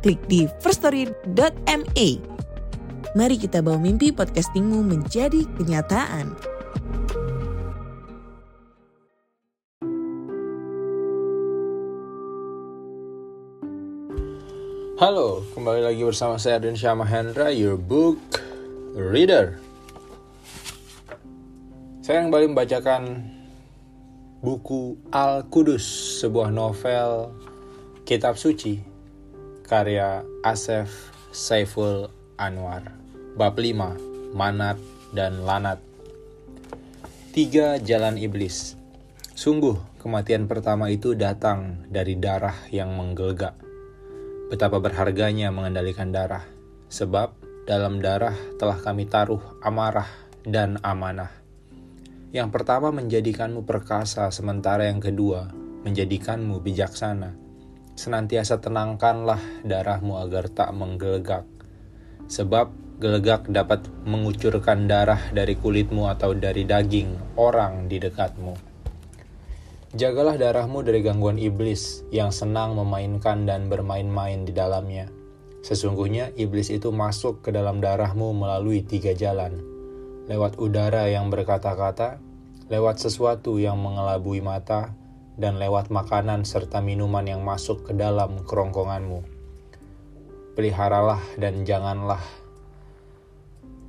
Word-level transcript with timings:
klik 0.00 0.20
di 0.26 0.48
firststory.me. 0.64 2.08
Mari 3.12 3.36
kita 3.36 3.60
bawa 3.60 3.76
mimpi 3.76 4.10
podcastingmu 4.14 4.80
menjadi 4.80 5.44
kenyataan. 5.60 6.32
Halo, 15.00 15.40
kembali 15.56 15.80
lagi 15.80 16.02
bersama 16.04 16.36
saya 16.36 16.60
Arden 16.60 16.76
Syah 16.76 16.92
Mahendra, 16.92 17.48
your 17.48 17.80
book 17.80 18.20
reader. 18.92 19.56
Saya 22.04 22.20
kembali 22.28 22.52
membacakan 22.52 23.24
buku 24.44 25.00
Al-Qudus, 25.08 26.20
sebuah 26.20 26.52
novel 26.52 27.32
kitab 28.04 28.36
suci 28.36 28.89
karya 29.70 30.26
Asef 30.42 31.14
Saiful 31.30 32.10
Anwar. 32.34 32.90
Bab 33.38 33.54
5, 33.54 34.34
Manat 34.34 34.82
dan 35.14 35.46
Lanat. 35.46 35.78
Tiga 37.30 37.78
jalan 37.78 38.18
iblis. 38.18 38.74
Sungguh, 39.38 39.78
kematian 40.02 40.50
pertama 40.50 40.90
itu 40.90 41.14
datang 41.14 41.86
dari 41.86 42.18
darah 42.18 42.58
yang 42.74 42.98
menggelegak 42.98 43.54
Betapa 44.50 44.82
berharganya 44.82 45.54
mengendalikan 45.54 46.10
darah, 46.10 46.42
sebab 46.90 47.38
dalam 47.70 48.02
darah 48.02 48.34
telah 48.58 48.82
kami 48.82 49.06
taruh 49.06 49.38
amarah 49.62 50.10
dan 50.42 50.82
amanah. 50.82 51.30
Yang 52.34 52.50
pertama 52.50 52.90
menjadikanmu 52.90 53.62
perkasa, 53.62 54.26
sementara 54.34 54.90
yang 54.90 54.98
kedua 54.98 55.54
menjadikanmu 55.86 56.58
bijaksana. 56.58 57.49
Senantiasa 58.00 58.64
tenangkanlah 58.64 59.60
darahmu 59.60 60.24
agar 60.24 60.48
tak 60.48 60.72
menggelegak, 60.72 61.44
sebab 62.32 62.72
gelegak 62.96 63.44
dapat 63.52 63.84
mengucurkan 64.08 64.88
darah 64.88 65.20
dari 65.36 65.52
kulitmu 65.52 66.08
atau 66.08 66.32
dari 66.32 66.64
daging 66.64 67.36
orang 67.36 67.92
di 67.92 68.00
dekatmu. 68.00 68.56
Jagalah 69.92 70.40
darahmu 70.40 70.80
dari 70.80 71.04
gangguan 71.04 71.36
iblis 71.36 72.00
yang 72.08 72.32
senang 72.32 72.72
memainkan 72.72 73.44
dan 73.44 73.68
bermain-main 73.68 74.48
di 74.48 74.56
dalamnya. 74.56 75.12
Sesungguhnya 75.60 76.32
iblis 76.40 76.72
itu 76.72 76.88
masuk 76.88 77.44
ke 77.44 77.52
dalam 77.52 77.84
darahmu 77.84 78.32
melalui 78.32 78.80
tiga 78.80 79.12
jalan. 79.12 79.60
Lewat 80.24 80.56
udara 80.56 81.04
yang 81.12 81.28
berkata-kata, 81.28 82.16
lewat 82.72 82.96
sesuatu 82.96 83.60
yang 83.60 83.76
mengelabui 83.76 84.40
mata, 84.40 84.96
dan 85.40 85.56
lewat 85.56 85.88
makanan 85.88 86.44
serta 86.44 86.84
minuman 86.84 87.24
yang 87.24 87.40
masuk 87.40 87.88
ke 87.88 87.92
dalam 87.96 88.44
kerongkonganmu. 88.44 89.24
Peliharalah 90.52 91.24
dan 91.40 91.64
janganlah 91.64 92.20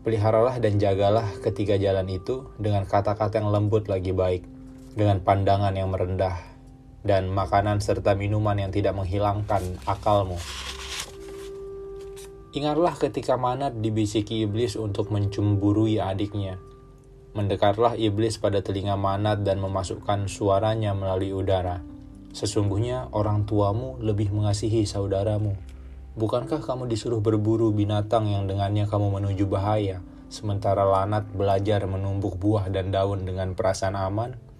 Peliharalah 0.02 0.58
dan 0.58 0.82
jagalah 0.82 1.30
ketiga 1.46 1.78
jalan 1.78 2.10
itu 2.10 2.50
dengan 2.58 2.90
kata-kata 2.90 3.38
yang 3.38 3.54
lembut 3.54 3.86
lagi 3.86 4.10
baik 4.10 4.42
dengan 4.98 5.22
pandangan 5.22 5.78
yang 5.78 5.94
merendah 5.94 6.42
dan 7.06 7.30
makanan 7.30 7.86
serta 7.86 8.17
minuman 8.17 8.58
yang 8.58 8.73
tidak 8.73 8.98
menghilangkan 8.98 9.61
akalmu. 9.86 10.42
Ingatlah 12.58 12.98
ketika 12.98 13.38
Manat 13.38 13.78
dibisiki 13.78 14.42
iblis 14.42 14.73
untuk 14.73 15.14
mencemburui 15.14 16.02
adiknya. 16.02 16.58
Mendekatlah 17.31 17.95
iblis 17.95 18.36
pada 18.37 18.59
telinga 18.59 18.99
Manat 18.99 19.47
dan 19.47 19.64
memasukkan 19.64 20.27
suaranya 20.27 20.92
melalui 20.92 21.31
udara. 21.31 21.80
Sesungguhnya 22.31 23.11
orang 23.15 23.47
tuamu 23.47 23.99
lebih 24.03 24.31
mengasihi 24.36 24.83
saudaramu. 24.83 25.55
Bukankah 26.19 26.59
kamu 26.59 26.92
disuruh 26.92 27.23
berburu 27.23 27.71
binatang 27.71 28.27
yang 28.27 28.47
dengannya 28.47 28.83
kamu 28.87 29.15
menuju 29.19 29.47
bahaya, 29.47 30.03
sementara 30.27 30.83
Lanat 30.83 31.31
belajar 31.31 31.87
menumbuk 31.87 32.36
buah 32.36 32.67
dan 32.67 32.92
daun 32.92 33.23
dengan 33.23 33.55
perasaan 33.55 33.95
aman? 33.95 34.52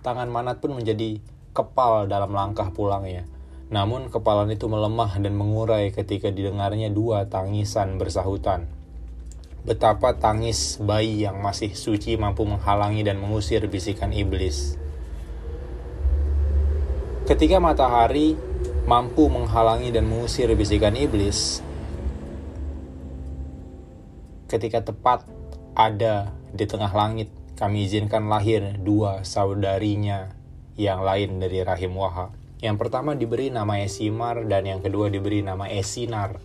tangan 0.00 0.32
Manat 0.32 0.64
pun 0.64 0.72
menjadi 0.72 1.20
kepal 1.52 2.08
dalam 2.08 2.32
langkah 2.32 2.72
pulangnya. 2.72 3.28
Namun 3.70 4.10
kepalan 4.10 4.50
itu 4.50 4.66
melemah 4.66 5.20
dan 5.22 5.36
mengurai 5.38 5.94
ketika 5.94 6.32
didengarnya 6.32 6.90
dua 6.90 7.30
tangisan 7.30 8.00
bersahutan. 8.02 8.66
Betapa 9.60 10.16
tangis 10.16 10.80
bayi 10.80 11.28
yang 11.28 11.38
masih 11.44 11.76
suci 11.76 12.16
mampu 12.16 12.48
menghalangi 12.48 13.04
dan 13.04 13.20
mengusir 13.20 13.60
bisikan 13.68 14.08
iblis. 14.08 14.80
Ketika 17.28 17.60
matahari 17.60 18.34
mampu 18.88 19.28
menghalangi 19.28 19.92
dan 19.92 20.08
mengusir 20.08 20.48
bisikan 20.56 20.96
iblis, 20.96 21.60
ketika 24.48 24.82
tepat 24.82 25.28
ada 25.76 26.34
di 26.50 26.66
tengah 26.66 26.90
langit 26.90 27.30
kami 27.54 27.84
izinkan 27.84 28.26
lahir 28.26 28.80
dua 28.80 29.22
saudarinya 29.22 30.32
yang 30.80 31.04
lain 31.04 31.38
dari 31.38 31.60
rahim 31.60 31.94
Waha. 31.94 32.32
Yang 32.64 32.76
pertama 32.80 33.12
diberi 33.12 33.52
nama 33.52 33.80
Esimar 33.80 34.48
dan 34.48 34.64
yang 34.64 34.80
kedua 34.80 35.12
diberi 35.12 35.44
nama 35.44 35.68
Esinar. 35.68 36.40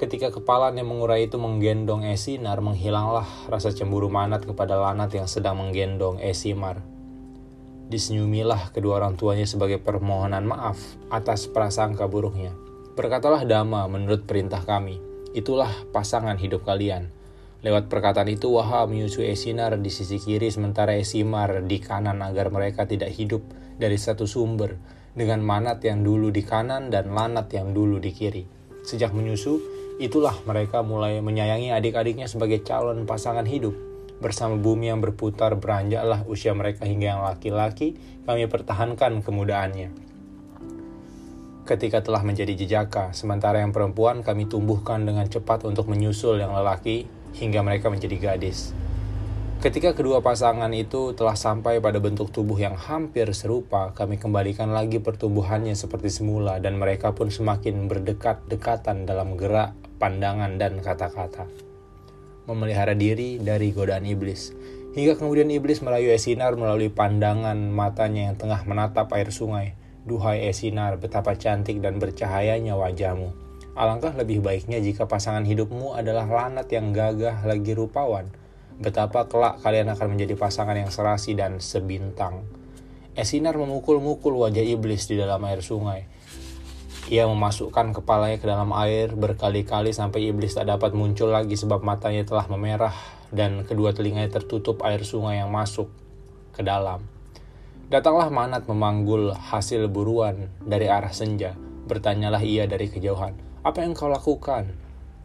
Ketika 0.00 0.32
kepalanya 0.32 0.80
mengurai 0.80 1.28
itu 1.28 1.36
menggendong 1.36 2.08
Esinar, 2.08 2.64
menghilanglah 2.64 3.28
rasa 3.52 3.68
cemburu 3.68 4.08
Manat 4.08 4.48
kepada 4.48 4.80
Lanat 4.80 5.12
yang 5.12 5.28
sedang 5.28 5.60
menggendong 5.60 6.16
Esimar. 6.24 6.80
Disenyumilah 7.92 8.72
kedua 8.72 8.96
orang 8.96 9.20
tuanya 9.20 9.44
sebagai 9.44 9.76
permohonan 9.76 10.48
maaf 10.48 10.80
atas 11.12 11.52
prasangka 11.52 12.08
buruknya. 12.08 12.56
Berkatalah 12.96 13.44
Dama 13.44 13.84
menurut 13.92 14.24
perintah 14.24 14.64
kami, 14.64 14.96
itulah 15.36 15.68
pasangan 15.92 16.40
hidup 16.40 16.64
kalian 16.64 17.12
Lewat 17.60 17.92
perkataan 17.92 18.32
itu, 18.32 18.48
Waha 18.56 18.88
menyusui 18.88 19.28
Esinar 19.28 19.76
di 19.76 19.92
sisi 19.92 20.16
kiri 20.16 20.48
sementara 20.48 20.96
Esimar 20.96 21.60
di 21.68 21.76
kanan 21.76 22.24
agar 22.24 22.48
mereka 22.48 22.88
tidak 22.88 23.12
hidup 23.12 23.44
dari 23.76 24.00
satu 24.00 24.24
sumber 24.24 24.80
dengan 25.12 25.44
Manat 25.44 25.84
yang 25.84 26.00
dulu 26.00 26.32
di 26.32 26.40
kanan 26.40 26.88
dan 26.88 27.12
Lanat 27.12 27.52
yang 27.52 27.76
dulu 27.76 28.00
di 28.00 28.16
kiri. 28.16 28.48
Sejak 28.80 29.12
menyusu, 29.12 29.60
itulah 30.00 30.32
mereka 30.48 30.80
mulai 30.80 31.20
menyayangi 31.20 31.76
adik-adiknya 31.76 32.24
sebagai 32.24 32.64
calon 32.64 33.04
pasangan 33.04 33.44
hidup. 33.44 33.76
Bersama 34.16 34.56
bumi 34.56 34.88
yang 34.88 35.04
berputar 35.04 35.60
beranjaklah 35.60 36.24
usia 36.24 36.56
mereka 36.56 36.88
hingga 36.88 37.06
yang 37.16 37.22
laki-laki, 37.24 38.00
kami 38.24 38.48
pertahankan 38.48 39.20
kemudaannya. 39.20 39.92
Ketika 41.68 42.00
telah 42.00 42.24
menjadi 42.24 42.56
jejaka, 42.56 43.12
sementara 43.12 43.60
yang 43.60 43.76
perempuan 43.76 44.24
kami 44.24 44.48
tumbuhkan 44.48 45.04
dengan 45.04 45.28
cepat 45.28 45.68
untuk 45.68 45.86
menyusul 45.92 46.40
yang 46.40 46.56
lelaki 46.56 47.04
hingga 47.36 47.60
mereka 47.60 47.92
menjadi 47.92 48.16
gadis. 48.16 48.72
Ketika 49.60 49.92
kedua 49.92 50.24
pasangan 50.24 50.72
itu 50.72 51.12
telah 51.12 51.36
sampai 51.36 51.84
pada 51.84 52.00
bentuk 52.00 52.32
tubuh 52.32 52.56
yang 52.56 52.80
hampir 52.80 53.28
serupa, 53.36 53.92
kami 53.92 54.16
kembalikan 54.16 54.72
lagi 54.72 55.04
pertumbuhannya 55.04 55.76
seperti 55.76 56.08
semula 56.08 56.56
dan 56.64 56.80
mereka 56.80 57.12
pun 57.12 57.28
semakin 57.28 57.84
berdekat-dekatan 57.84 59.04
dalam 59.04 59.36
gerak, 59.36 59.76
pandangan, 60.00 60.56
dan 60.56 60.80
kata-kata. 60.80 61.44
Memelihara 62.48 62.96
diri 62.96 63.36
dari 63.36 63.70
godaan 63.76 64.08
iblis. 64.08 64.56
Hingga 64.96 65.20
kemudian 65.20 65.52
iblis 65.52 65.84
merayu 65.86 66.10
Esinar 66.10 66.58
melalui 66.58 66.90
pandangan 66.90 67.54
matanya 67.70 68.32
yang 68.32 68.36
tengah 68.40 68.66
menatap 68.66 69.12
air 69.14 69.30
sungai. 69.30 69.78
Duhai 70.02 70.50
Esinar, 70.50 70.98
betapa 70.98 71.38
cantik 71.38 71.78
dan 71.78 72.02
bercahayanya 72.02 72.74
wajahmu. 72.74 73.30
Alangkah 73.78 74.10
lebih 74.18 74.42
baiknya 74.42 74.82
jika 74.82 75.06
pasangan 75.06 75.46
hidupmu 75.46 75.94
adalah 75.94 76.26
lanat 76.26 76.66
yang 76.74 76.90
gagah 76.90 77.46
lagi 77.46 77.70
rupawan. 77.70 78.26
Betapa 78.82 79.30
kelak 79.30 79.62
kalian 79.62 79.94
akan 79.94 80.18
menjadi 80.18 80.34
pasangan 80.34 80.74
yang 80.74 80.90
serasi 80.90 81.38
dan 81.38 81.62
sebintang. 81.62 82.42
Esinar 83.14 83.54
memukul-mukul 83.54 84.34
wajah 84.42 84.66
iblis 84.66 85.06
di 85.06 85.14
dalam 85.14 85.38
air 85.46 85.62
sungai. 85.62 86.09
Ia 87.10 87.26
memasukkan 87.26 87.90
kepalanya 87.90 88.38
ke 88.38 88.46
dalam 88.46 88.70
air 88.70 89.10
berkali-kali 89.18 89.90
sampai 89.90 90.30
iblis 90.30 90.54
tak 90.54 90.70
dapat 90.70 90.94
muncul 90.94 91.34
lagi 91.34 91.58
sebab 91.58 91.82
matanya 91.82 92.22
telah 92.22 92.46
memerah 92.46 92.94
dan 93.34 93.66
kedua 93.66 93.90
telinganya 93.90 94.30
tertutup 94.30 94.86
air 94.86 95.02
sungai 95.02 95.42
yang 95.42 95.50
masuk 95.50 95.90
ke 96.54 96.62
dalam. 96.62 97.02
Datanglah 97.90 98.30
Manat 98.30 98.70
memanggul 98.70 99.34
hasil 99.34 99.90
buruan 99.90 100.54
dari 100.62 100.86
arah 100.86 101.10
senja 101.10 101.58
Bertanyalah 101.90 102.46
ia 102.46 102.70
dari 102.70 102.86
kejauhan, 102.86 103.34
apa 103.66 103.82
yang 103.82 103.98
kau 103.98 104.06
lakukan? 104.06 104.70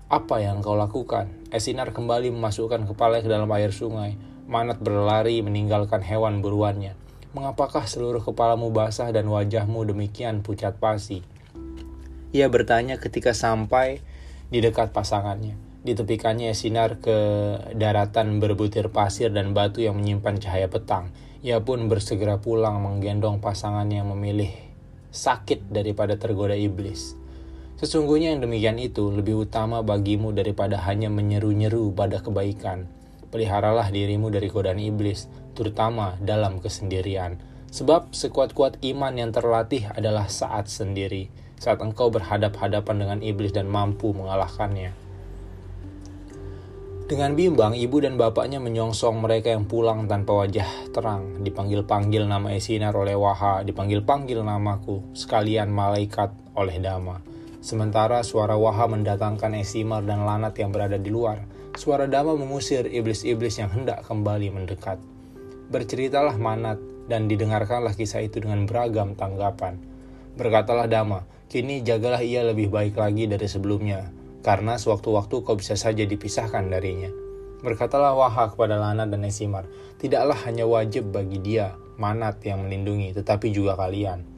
Apa 0.10 0.42
yang 0.42 0.66
kau 0.66 0.74
lakukan? 0.74 1.30
Esinar 1.54 1.94
kembali 1.94 2.34
memasukkan 2.34 2.90
kepala 2.90 3.22
ke 3.22 3.30
dalam 3.30 3.46
air 3.54 3.70
sungai. 3.70 4.18
Manat 4.50 4.82
berlari 4.82 5.46
meninggalkan 5.46 6.02
hewan 6.02 6.42
buruannya. 6.42 6.98
Mengapakah 7.38 7.86
seluruh 7.86 8.26
kepalamu 8.26 8.74
basah 8.74 9.14
dan 9.14 9.30
wajahmu 9.30 9.86
demikian 9.86 10.42
pucat 10.42 10.82
pasi? 10.82 11.22
Ia 12.36 12.52
bertanya 12.52 13.00
ketika 13.00 13.32
sampai 13.32 14.04
di 14.52 14.60
dekat 14.60 14.92
pasangannya. 14.92 15.56
Ditepikannya 15.88 16.52
sinar 16.52 17.00
ke 17.00 17.16
daratan 17.80 18.44
berbutir 18.44 18.92
pasir 18.92 19.32
dan 19.32 19.56
batu 19.56 19.80
yang 19.80 19.96
menyimpan 19.96 20.44
cahaya 20.44 20.68
petang. 20.68 21.16
Ia 21.48 21.64
pun 21.64 21.88
bersegera 21.88 22.44
pulang 22.44 22.84
menggendong 22.84 23.40
pasangannya 23.40 24.04
yang 24.04 24.12
memilih 24.12 24.52
sakit 25.16 25.72
daripada 25.72 26.20
tergoda 26.20 26.60
iblis. 26.60 27.16
Sesungguhnya 27.80 28.36
yang 28.36 28.44
demikian 28.44 28.84
itu 28.84 29.16
lebih 29.16 29.48
utama 29.48 29.80
bagimu 29.80 30.36
daripada 30.36 30.76
hanya 30.84 31.08
menyeru-nyeru 31.08 31.96
pada 31.96 32.20
kebaikan. 32.20 32.92
Peliharalah 33.32 33.96
dirimu 33.96 34.28
dari 34.28 34.52
godaan 34.52 34.84
iblis, 34.84 35.32
terutama 35.56 36.20
dalam 36.20 36.60
kesendirian. 36.60 37.40
Sebab 37.72 38.12
sekuat-kuat 38.12 38.84
iman 38.84 39.16
yang 39.16 39.32
terlatih 39.32 39.88
adalah 39.92 40.28
saat 40.28 40.68
sendiri, 40.68 41.45
saat 41.66 41.82
engkau 41.82 42.14
berhadap-hadapan 42.14 42.96
dengan 43.02 43.20
iblis 43.26 43.50
dan 43.50 43.66
mampu 43.66 44.14
mengalahkannya. 44.14 44.94
Dengan 47.06 47.38
bimbang, 47.38 47.78
ibu 47.78 48.02
dan 48.02 48.18
bapaknya 48.18 48.58
menyongsong 48.58 49.22
mereka 49.22 49.54
yang 49.54 49.70
pulang 49.70 50.10
tanpa 50.10 50.46
wajah 50.46 50.66
terang. 50.90 51.42
Dipanggil-panggil 51.42 52.26
nama 52.26 52.54
Esinar 52.54 52.98
oleh 52.98 53.14
Waha, 53.14 53.62
dipanggil-panggil 53.62 54.42
namaku, 54.42 55.14
sekalian 55.14 55.70
malaikat 55.70 56.34
oleh 56.58 56.82
Dama. 56.82 57.22
Sementara 57.62 58.26
suara 58.26 58.58
Waha 58.58 58.90
mendatangkan 58.90 59.54
Esimar 59.58 60.02
dan 60.02 60.26
Lanat 60.26 60.58
yang 60.58 60.74
berada 60.74 60.98
di 60.98 61.14
luar. 61.14 61.46
Suara 61.78 62.10
Dama 62.10 62.34
mengusir 62.34 62.90
iblis-iblis 62.90 63.62
yang 63.62 63.70
hendak 63.70 64.02
kembali 64.06 64.50
mendekat. 64.50 64.98
Berceritalah 65.70 66.42
Manat 66.42 66.82
dan 67.06 67.30
didengarkanlah 67.30 67.94
kisah 67.94 68.26
itu 68.26 68.42
dengan 68.42 68.66
beragam 68.66 69.14
tanggapan. 69.14 69.78
Berkatalah 70.42 70.90
Dama, 70.90 71.22
kini 71.48 71.86
jagalah 71.86 72.22
ia 72.26 72.42
lebih 72.42 72.74
baik 72.74 72.98
lagi 72.98 73.30
dari 73.30 73.46
sebelumnya, 73.46 74.10
karena 74.42 74.78
sewaktu-waktu 74.78 75.36
kau 75.46 75.58
bisa 75.58 75.78
saja 75.78 76.06
dipisahkan 76.06 76.70
darinya. 76.70 77.10
Berkatalah 77.66 78.14
Waha 78.14 78.54
kepada 78.54 78.78
Lanat 78.78 79.10
dan 79.10 79.26
Esimar, 79.26 79.66
tidaklah 79.98 80.38
hanya 80.46 80.70
wajib 80.70 81.10
bagi 81.10 81.42
dia, 81.42 81.74
Manat 81.98 82.44
yang 82.44 82.68
melindungi, 82.68 83.16
tetapi 83.16 83.50
juga 83.56 83.74
kalian. 83.80 84.36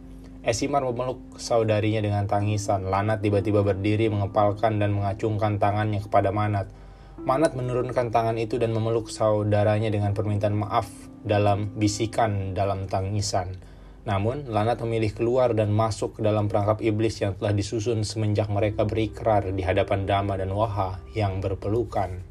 Esimar 0.47 0.79
memeluk 0.79 1.19
saudarinya 1.35 1.99
dengan 1.99 2.23
tangisan. 2.23 2.87
Lanat 2.87 3.19
tiba-tiba 3.19 3.67
berdiri 3.67 4.07
mengepalkan 4.07 4.79
dan 4.79 4.95
mengacungkan 4.95 5.59
tangannya 5.59 5.99
kepada 5.99 6.31
Manat. 6.31 6.71
Manat 7.19 7.51
menurunkan 7.57 8.15
tangan 8.15 8.39
itu 8.39 8.55
dan 8.55 8.71
memeluk 8.71 9.11
saudaranya 9.11 9.91
dengan 9.91 10.15
permintaan 10.15 10.55
maaf 10.55 10.87
dalam 11.27 11.75
bisikan 11.75 12.55
dalam 12.55 12.87
tangisan. 12.87 13.59
Namun, 14.07 14.47
Lanat 14.47 14.79
memilih 14.87 15.11
keluar 15.11 15.51
dan 15.51 15.75
masuk 15.75 16.15
ke 16.15 16.21
dalam 16.23 16.47
perangkap 16.47 16.79
iblis 16.79 17.19
yang 17.19 17.35
telah 17.35 17.51
disusun 17.51 18.07
semenjak 18.07 18.47
mereka 18.47 18.87
berikrar 18.87 19.51
di 19.51 19.67
hadapan 19.67 20.07
Dama 20.07 20.39
dan 20.39 20.55
Waha 20.55 21.03
yang 21.11 21.43
berpelukan. 21.43 22.23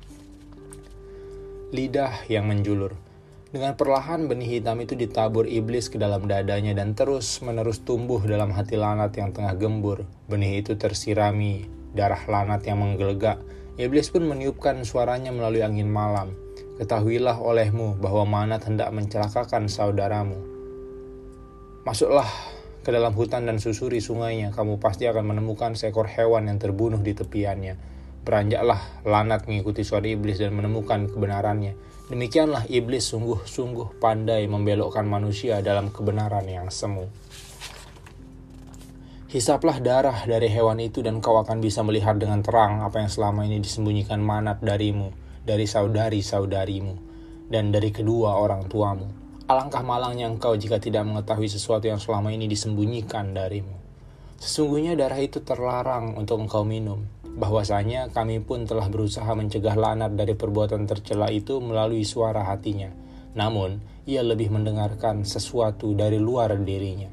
Lidah 1.76 2.25
yang 2.32 2.49
menjulur. 2.49 2.96
Dengan 3.52 3.76
perlahan 3.76 4.25
benih 4.25 4.58
hitam 4.58 4.81
itu 4.81 4.96
ditabur 4.96 5.44
iblis 5.44 5.93
ke 5.93 6.00
dalam 6.00 6.25
dadanya 6.25 6.73
dan 6.73 6.96
terus 6.96 7.44
menerus 7.44 7.84
tumbuh 7.84 8.25
dalam 8.25 8.56
hati 8.56 8.81
Lanat 8.81 9.12
yang 9.20 9.37
tengah 9.37 9.52
gembur. 9.61 10.08
Benih 10.32 10.64
itu 10.64 10.81
tersirami 10.81 11.69
darah 11.93 12.25
Lanat 12.25 12.64
yang 12.64 12.81
menggelegak 12.81 13.37
Iblis 13.76 14.08
pun 14.08 14.25
meniupkan 14.25 14.88
suaranya 14.88 15.37
melalui 15.37 15.61
angin 15.61 15.93
malam. 15.93 16.32
Ketahuilah 16.81 17.37
olehmu 17.37 18.00
bahwa 18.00 18.25
Manat 18.25 18.64
hendak 18.64 18.88
mencelakakan 18.88 19.69
saudaramu. 19.69 20.56
Masuklah 21.87 22.27
ke 22.83 22.91
dalam 22.91 23.15
hutan 23.15 23.47
dan 23.47 23.62
susuri 23.62 24.03
sungainya, 24.03 24.50
kamu 24.50 24.83
pasti 24.83 25.06
akan 25.06 25.23
menemukan 25.23 25.79
seekor 25.79 26.11
hewan 26.11 26.50
yang 26.50 26.59
terbunuh 26.59 26.99
di 26.99 27.15
tepiannya. 27.15 27.79
Beranjaklah 28.27 29.06
lanat 29.06 29.47
mengikuti 29.47 29.87
suara 29.87 30.11
iblis 30.11 30.43
dan 30.43 30.50
menemukan 30.50 31.06
kebenarannya. 31.06 31.79
Demikianlah 32.11 32.67
iblis 32.75 33.06
sungguh-sungguh 33.15 34.03
pandai 34.03 34.50
membelokkan 34.50 35.06
manusia 35.06 35.62
dalam 35.62 35.94
kebenaran 35.94 36.50
yang 36.50 36.75
semu. 36.75 37.06
Hisaplah 39.31 39.79
darah 39.79 40.27
dari 40.27 40.50
hewan 40.50 40.83
itu 40.83 41.06
dan 41.06 41.23
kau 41.23 41.38
akan 41.38 41.62
bisa 41.62 41.87
melihat 41.87 42.19
dengan 42.19 42.43
terang 42.43 42.83
apa 42.83 42.99
yang 42.99 43.11
selama 43.15 43.47
ini 43.47 43.62
disembunyikan 43.62 44.19
manat 44.19 44.59
darimu, 44.59 45.15
dari 45.47 45.71
saudari-saudarimu, 45.71 46.94
dan 47.47 47.71
dari 47.71 47.94
kedua 47.94 48.43
orang 48.43 48.67
tuamu. 48.67 49.25
Alangkah 49.46 49.87
malangnya 49.87 50.26
engkau 50.26 50.58
jika 50.58 50.82
tidak 50.82 51.06
mengetahui 51.06 51.46
sesuatu 51.46 51.87
yang 51.87 52.02
selama 52.02 52.34
ini 52.34 52.50
disembunyikan 52.50 53.31
darimu. 53.31 53.78
Sesungguhnya 54.43 54.98
darah 54.98 55.22
itu 55.22 55.38
terlarang 55.38 56.19
untuk 56.19 56.43
engkau 56.43 56.66
minum. 56.66 57.06
Bahwasanya 57.22 58.10
kami 58.10 58.43
pun 58.43 58.66
telah 58.66 58.90
berusaha 58.90 59.31
mencegah 59.38 59.78
lanat 59.78 60.19
dari 60.19 60.34
perbuatan 60.34 60.90
tercela 60.90 61.31
itu 61.31 61.62
melalui 61.62 62.02
suara 62.02 62.43
hatinya. 62.43 62.90
Namun, 63.38 63.78
ia 64.02 64.26
lebih 64.26 64.50
mendengarkan 64.50 65.22
sesuatu 65.22 65.94
dari 65.94 66.19
luar 66.19 66.50
dirinya. 66.58 67.06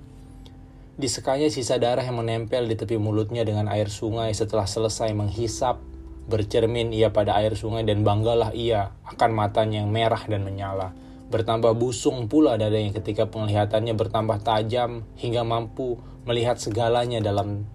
Disekanya 0.97 1.53
sisa 1.53 1.77
darah 1.77 2.01
yang 2.01 2.17
menempel 2.17 2.65
di 2.65 2.73
tepi 2.73 2.97
mulutnya 2.97 3.45
dengan 3.45 3.69
air 3.69 3.93
sungai 3.93 4.33
setelah 4.33 4.65
selesai 4.65 5.13
menghisap. 5.13 5.77
Bercermin 6.25 6.97
ia 6.97 7.13
pada 7.13 7.37
air 7.37 7.53
sungai 7.53 7.85
dan 7.85 8.01
banggalah 8.01 8.57
ia 8.57 8.89
akan 9.05 9.37
matanya 9.37 9.85
yang 9.85 9.93
merah 9.93 10.25
dan 10.25 10.41
menyala. 10.41 11.02
Bertambah 11.31 11.75
busung 11.77 12.27
pula 12.27 12.59
dadanya 12.59 12.95
ketika 12.95 13.29
penglihatannya 13.29 13.93
bertambah 13.95 14.43
tajam 14.43 15.07
hingga 15.15 15.45
mampu 15.45 15.99
melihat 16.23 16.59
segalanya 16.59 17.19
dalam 17.19 17.67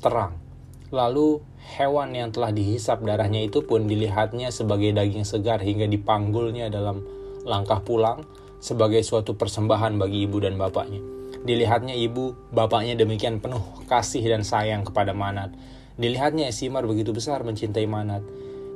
terang. 0.00 0.40
Lalu 0.88 1.44
hewan 1.76 2.16
yang 2.16 2.32
telah 2.32 2.48
dihisap 2.48 3.04
darahnya 3.04 3.44
itu 3.44 3.60
pun 3.60 3.84
dilihatnya 3.84 4.48
sebagai 4.48 4.96
daging 4.96 5.28
segar 5.28 5.60
hingga 5.60 5.84
dipanggulnya 5.84 6.72
dalam 6.72 7.04
langkah 7.44 7.84
pulang 7.84 8.24
sebagai 8.58 9.04
suatu 9.04 9.36
persembahan 9.36 10.00
bagi 10.00 10.24
ibu 10.24 10.40
dan 10.40 10.56
bapaknya. 10.56 11.04
Dilihatnya 11.44 11.94
ibu, 11.94 12.34
bapaknya 12.50 12.98
demikian 12.98 13.38
penuh 13.38 13.62
kasih 13.86 14.24
dan 14.26 14.42
sayang 14.42 14.82
kepada 14.82 15.12
Manat. 15.12 15.52
Dilihatnya 16.00 16.48
Esimar 16.48 16.88
begitu 16.88 17.12
besar 17.12 17.44
mencintai 17.44 17.84
Manat. 17.84 18.24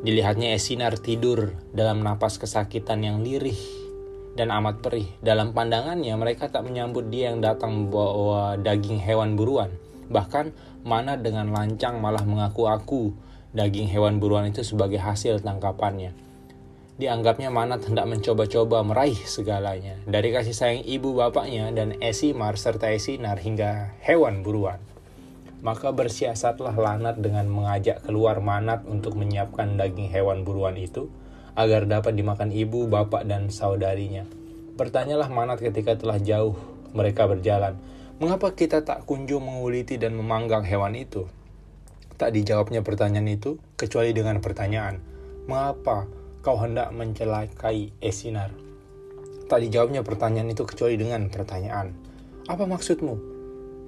Dilihatnya 0.04 0.52
Esinar 0.52 1.00
tidur 1.00 1.56
dalam 1.72 2.04
napas 2.04 2.36
kesakitan 2.36 3.02
yang 3.02 3.22
lirih 3.24 3.81
dan 4.32 4.48
amat 4.48 4.80
perih. 4.80 5.08
Dalam 5.20 5.52
pandangannya 5.52 6.16
mereka 6.16 6.48
tak 6.48 6.64
menyambut 6.64 7.12
dia 7.12 7.32
yang 7.32 7.44
datang 7.44 7.88
membawa 7.88 8.56
daging 8.56 9.00
hewan 9.00 9.36
buruan. 9.36 9.72
Bahkan 10.12 10.72
Manat 10.82 11.22
dengan 11.22 11.54
lancang 11.54 12.02
malah 12.02 12.26
mengaku-aku 12.26 13.14
daging 13.54 13.86
hewan 13.86 14.18
buruan 14.18 14.50
itu 14.50 14.66
sebagai 14.66 14.98
hasil 14.98 15.44
tangkapannya. 15.46 16.10
Dianggapnya 16.98 17.54
Manat 17.54 17.86
hendak 17.86 18.10
mencoba-coba 18.10 18.82
meraih 18.82 19.16
segalanya. 19.22 19.96
Dari 20.04 20.34
kasih 20.34 20.56
sayang 20.56 20.82
ibu 20.82 21.14
bapaknya 21.14 21.70
dan 21.70 21.94
Esimar 22.02 22.58
serta 22.58 22.90
Esinar 22.90 23.38
hingga 23.38 23.94
hewan 24.02 24.42
buruan. 24.42 24.82
Maka 25.62 25.94
bersiasatlah 25.94 26.74
Lanat 26.74 27.22
dengan 27.22 27.46
mengajak 27.46 28.02
keluar 28.02 28.42
Manat 28.42 28.82
untuk 28.90 29.14
menyiapkan 29.14 29.78
daging 29.78 30.10
hewan 30.10 30.42
buruan 30.42 30.74
itu 30.74 31.06
agar 31.52 31.84
dapat 31.84 32.16
dimakan 32.16 32.48
ibu, 32.52 32.88
bapak, 32.88 33.28
dan 33.28 33.52
saudarinya. 33.52 34.24
Bertanyalah 34.76 35.28
Manat 35.28 35.60
ketika 35.60 35.96
telah 35.96 36.16
jauh 36.16 36.56
mereka 36.96 37.28
berjalan. 37.28 37.76
Mengapa 38.20 38.54
kita 38.54 38.86
tak 38.86 39.04
kunjung 39.04 39.44
menguliti 39.44 39.98
dan 39.98 40.14
memanggang 40.16 40.62
hewan 40.64 40.94
itu? 40.96 41.28
Tak 42.16 42.32
dijawabnya 42.32 42.80
pertanyaan 42.86 43.28
itu, 43.28 43.58
kecuali 43.74 44.14
dengan 44.14 44.38
pertanyaan. 44.38 45.02
Mengapa 45.50 46.06
kau 46.40 46.54
hendak 46.60 46.94
mencelakai 46.94 47.90
Esinar? 47.98 48.54
Tak 49.50 49.58
dijawabnya 49.58 50.06
pertanyaan 50.06 50.54
itu 50.54 50.62
kecuali 50.64 50.94
dengan 50.96 51.28
pertanyaan. 51.28 51.92
Apa 52.46 52.64
maksudmu? 52.64 53.14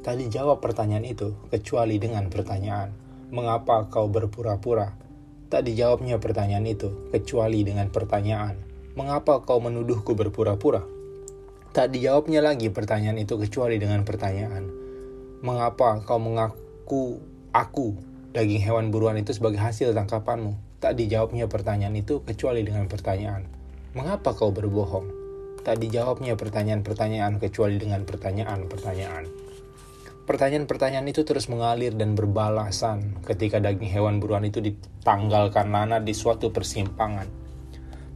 Tak 0.05 0.21
dijawab 0.21 0.61
pertanyaan 0.61 1.07
itu 1.09 1.33
kecuali 1.49 1.97
dengan 1.97 2.29
pertanyaan. 2.29 2.93
Mengapa 3.33 3.89
kau 3.89 4.05
berpura-pura? 4.11 5.04
Tak 5.55 5.71
dijawabnya 5.71 6.19
pertanyaan 6.19 6.67
itu 6.67 6.91
kecuali 7.15 7.63
dengan 7.63 7.87
pertanyaan. 7.87 8.59
Mengapa 8.99 9.39
kau 9.47 9.63
menuduhku 9.63 10.19
berpura-pura? 10.19 10.83
Tak 11.71 11.95
dijawabnya 11.95 12.43
lagi 12.43 12.75
pertanyaan 12.75 13.23
itu 13.23 13.39
kecuali 13.39 13.79
dengan 13.79 14.03
pertanyaan. 14.03 14.67
Mengapa 15.47 16.03
kau 16.03 16.19
mengaku 16.19 17.23
aku 17.55 17.95
daging 18.35 18.67
hewan 18.67 18.91
buruan 18.91 19.15
itu 19.15 19.31
sebagai 19.31 19.63
hasil 19.63 19.95
tangkapanmu? 19.95 20.59
Tak 20.83 20.99
dijawabnya 20.99 21.47
pertanyaan 21.47 21.95
itu 21.95 22.27
kecuali 22.27 22.67
dengan 22.67 22.91
pertanyaan, 22.91 23.47
"Mengapa 23.95 24.35
kau 24.35 24.51
berbohong?" 24.51 25.07
Tak 25.63 25.79
dijawabnya 25.79 26.35
pertanyaan-pertanyaan 26.35 27.39
kecuali 27.39 27.79
dengan 27.79 28.03
pertanyaan-pertanyaan. 28.03 29.44
Pertanyaan-pertanyaan 30.25 31.05
itu 31.05 31.21
terus 31.21 31.53
mengalir 31.53 31.93
dan 31.93 32.17
berbalasan 32.17 33.21
ketika 33.29 33.61
daging 33.61 33.93
hewan 33.93 34.25
buruan 34.25 34.49
itu 34.49 34.65
ditanggalkan 34.65 35.69
Lana 35.69 36.01
di 36.01 36.17
suatu 36.17 36.49
persimpangan. 36.49 37.29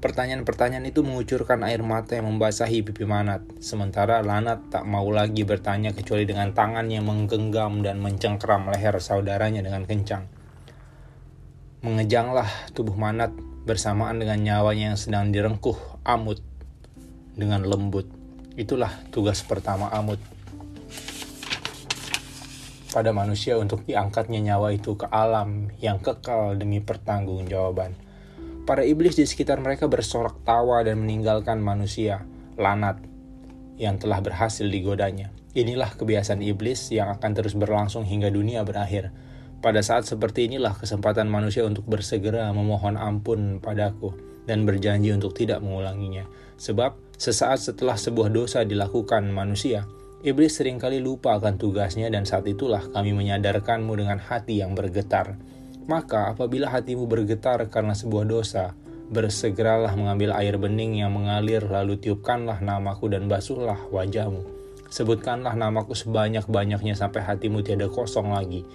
Pertanyaan-pertanyaan 0.00 0.88
itu 0.88 1.04
mengucurkan 1.04 1.60
air 1.68 1.84
mata 1.84 2.16
yang 2.16 2.32
membasahi 2.32 2.80
pipi 2.80 3.04
Manat, 3.04 3.44
sementara 3.60 4.24
Lanat 4.24 4.72
tak 4.72 4.88
mau 4.88 5.04
lagi 5.12 5.44
bertanya 5.44 5.92
kecuali 5.92 6.24
dengan 6.24 6.56
tangannya 6.56 7.04
menggenggam 7.04 7.84
dan 7.84 8.00
mencengkram 8.00 8.72
leher 8.72 8.96
saudaranya 9.04 9.60
dengan 9.60 9.84
kencang. 9.84 10.24
Mengejanglah 11.84 12.48
tubuh 12.72 12.96
Manat 12.96 13.36
bersamaan 13.68 14.16
dengan 14.16 14.40
nyawanya 14.40 14.96
yang 14.96 14.98
sedang 14.98 15.28
direngkuh 15.28 15.76
Amut 16.08 16.40
dengan 17.36 17.68
lembut. 17.68 18.08
Itulah 18.56 19.04
tugas 19.12 19.44
pertama 19.44 19.92
Amut 19.92 20.37
pada 22.88 23.12
manusia 23.12 23.60
untuk 23.60 23.84
diangkatnya 23.84 24.40
nyawa 24.40 24.72
itu 24.72 24.96
ke 24.96 25.06
alam 25.12 25.68
yang 25.80 26.00
kekal 26.00 26.56
demi 26.56 26.80
pertanggungjawaban. 26.80 27.92
Para 28.64 28.84
iblis 28.84 29.16
di 29.16 29.24
sekitar 29.24 29.60
mereka 29.64 29.88
bersorak 29.88 30.44
tawa 30.44 30.84
dan 30.84 31.00
meninggalkan 31.00 31.60
manusia, 31.60 32.24
lanat, 32.60 33.00
yang 33.80 33.96
telah 33.96 34.20
berhasil 34.20 34.66
digodanya. 34.66 35.32
Inilah 35.56 35.96
kebiasaan 35.96 36.44
iblis 36.44 36.92
yang 36.92 37.08
akan 37.08 37.30
terus 37.32 37.56
berlangsung 37.56 38.04
hingga 38.04 38.28
dunia 38.28 38.66
berakhir. 38.68 39.14
Pada 39.58 39.80
saat 39.82 40.04
seperti 40.06 40.46
inilah 40.46 40.76
kesempatan 40.76 41.26
manusia 41.26 41.64
untuk 41.64 41.88
bersegera 41.88 42.52
memohon 42.52 42.94
ampun 42.94 43.58
padaku 43.58 44.14
dan 44.46 44.68
berjanji 44.68 45.10
untuk 45.10 45.34
tidak 45.34 45.64
mengulanginya. 45.64 46.28
Sebab 46.60 46.94
sesaat 47.18 47.58
setelah 47.58 47.98
sebuah 47.98 48.30
dosa 48.30 48.62
dilakukan 48.62 49.26
manusia, 49.32 49.88
Iblis 50.18 50.58
sering 50.58 50.82
kali 50.82 50.98
lupa 50.98 51.38
akan 51.38 51.62
tugasnya 51.62 52.10
dan 52.10 52.26
saat 52.26 52.42
itulah 52.50 52.82
kami 52.90 53.14
menyadarkanmu 53.14 53.94
dengan 53.94 54.18
hati 54.18 54.58
yang 54.58 54.74
bergetar. 54.74 55.38
Maka 55.86 56.34
apabila 56.34 56.66
hatimu 56.74 57.06
bergetar 57.06 57.62
karena 57.70 57.94
sebuah 57.94 58.26
dosa, 58.26 58.74
bersegeralah 59.14 59.94
mengambil 59.94 60.34
air 60.34 60.58
bening 60.58 60.98
yang 60.98 61.14
mengalir 61.14 61.62
lalu 61.62 62.02
tiupkanlah 62.02 62.58
namaku 62.58 63.14
dan 63.14 63.30
basuhlah 63.30 63.78
wajahmu. 63.94 64.42
Sebutkanlah 64.90 65.54
namaku 65.54 65.94
sebanyak-banyaknya 65.94 66.98
sampai 66.98 67.22
hatimu 67.22 67.62
tiada 67.62 67.86
kosong 67.86 68.34
lagi. 68.34 68.66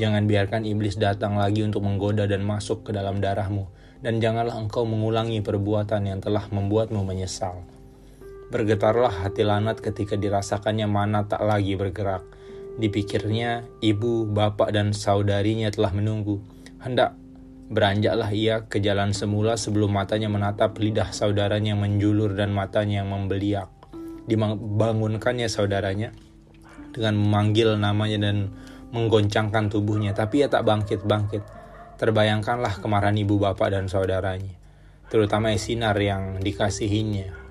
Jangan 0.00 0.24
biarkan 0.24 0.64
iblis 0.64 0.96
datang 0.96 1.36
lagi 1.36 1.60
untuk 1.60 1.84
menggoda 1.84 2.24
dan 2.24 2.40
masuk 2.40 2.88
ke 2.88 2.96
dalam 2.96 3.20
darahmu. 3.20 3.68
Dan 4.00 4.16
janganlah 4.24 4.56
engkau 4.56 4.88
mengulangi 4.88 5.44
perbuatan 5.44 6.08
yang 6.08 6.24
telah 6.24 6.48
membuatmu 6.48 7.04
menyesal. 7.04 7.75
Bergetarlah 8.46 9.26
hati 9.26 9.42
Lanat 9.42 9.82
ketika 9.82 10.14
dirasakannya 10.14 10.86
mana 10.86 11.26
tak 11.26 11.42
lagi 11.42 11.74
bergerak. 11.74 12.22
Dipikirnya, 12.78 13.66
ibu, 13.82 14.22
bapak, 14.22 14.70
dan 14.70 14.94
saudarinya 14.94 15.66
telah 15.74 15.90
menunggu. 15.90 16.38
Hendak 16.78 17.18
beranjaklah 17.66 18.30
ia 18.30 18.62
ke 18.70 18.78
jalan 18.78 19.10
semula 19.10 19.58
sebelum 19.58 19.90
matanya 19.90 20.30
menatap 20.30 20.78
lidah 20.78 21.10
saudaranya 21.10 21.74
yang 21.74 21.82
menjulur 21.82 22.38
dan 22.38 22.54
matanya 22.54 23.02
yang 23.02 23.10
membeliak. 23.10 23.66
Dibangunkannya 24.30 25.50
saudaranya 25.50 26.14
dengan 26.94 27.18
memanggil 27.18 27.74
namanya 27.74 28.30
dan 28.30 28.54
menggoncangkan 28.94 29.74
tubuhnya, 29.74 30.14
tapi 30.14 30.46
ia 30.46 30.48
tak 30.48 30.62
bangkit-bangkit. 30.62 31.42
Terbayangkanlah 31.98 32.78
kemarahan 32.78 33.18
ibu 33.18 33.42
bapak 33.42 33.74
dan 33.74 33.90
saudaranya, 33.90 34.54
terutama 35.10 35.50
Esinar 35.50 35.98
yang 35.98 36.38
dikasihinya 36.38 37.45